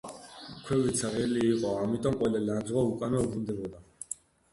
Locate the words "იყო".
1.49-1.73